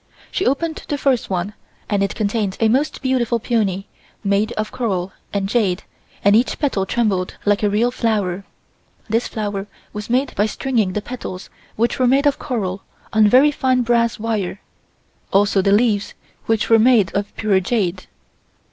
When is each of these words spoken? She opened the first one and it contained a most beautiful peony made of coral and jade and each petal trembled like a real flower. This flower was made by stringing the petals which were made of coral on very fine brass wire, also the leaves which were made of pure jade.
She 0.31 0.47
opened 0.47 0.83
the 0.87 0.97
first 0.97 1.29
one 1.29 1.53
and 1.87 2.01
it 2.01 2.15
contained 2.15 2.57
a 2.59 2.69
most 2.69 3.03
beautiful 3.03 3.37
peony 3.37 3.85
made 4.23 4.51
of 4.53 4.71
coral 4.71 5.11
and 5.31 5.47
jade 5.47 5.83
and 6.23 6.35
each 6.35 6.57
petal 6.57 6.87
trembled 6.87 7.35
like 7.45 7.61
a 7.61 7.69
real 7.69 7.91
flower. 7.91 8.43
This 9.09 9.27
flower 9.27 9.67
was 9.93 10.09
made 10.09 10.33
by 10.33 10.47
stringing 10.47 10.93
the 10.93 11.03
petals 11.03 11.51
which 11.75 11.99
were 11.99 12.07
made 12.07 12.25
of 12.25 12.39
coral 12.39 12.81
on 13.13 13.27
very 13.27 13.51
fine 13.51 13.83
brass 13.83 14.17
wire, 14.17 14.59
also 15.31 15.61
the 15.61 15.71
leaves 15.71 16.15
which 16.47 16.67
were 16.67 16.79
made 16.79 17.13
of 17.13 17.31
pure 17.37 17.59
jade. 17.59 18.07